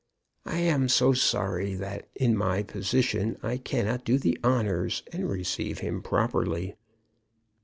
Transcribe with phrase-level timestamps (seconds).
[0.47, 5.77] I am so sorry that in my position I cannot do the honors and receive
[5.77, 6.75] him properly.